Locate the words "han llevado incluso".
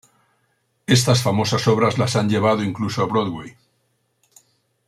2.19-3.03